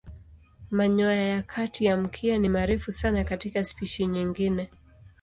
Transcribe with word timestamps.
Manyoya 0.71 1.21
ya 1.27 1.43
kati 1.43 1.85
ya 1.85 1.97
mkia 1.97 2.37
ni 2.37 2.49
marefu 2.49 2.91
sana 2.91 3.23
katika 3.23 3.63
spishi 3.65 4.07
nyingine. 4.07 4.69